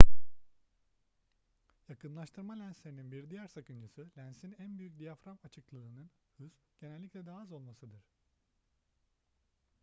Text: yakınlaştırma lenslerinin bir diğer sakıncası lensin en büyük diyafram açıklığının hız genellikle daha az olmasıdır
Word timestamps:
yakınlaştırma 1.89 2.53
lenslerinin 2.53 3.11
bir 3.11 3.29
diğer 3.29 3.47
sakıncası 3.47 4.09
lensin 4.17 4.55
en 4.59 4.79
büyük 4.79 4.99
diyafram 4.99 5.39
açıklığının 5.43 6.09
hız 6.37 6.51
genellikle 6.79 7.25
daha 7.25 7.41
az 7.41 7.51
olmasıdır 7.51 8.05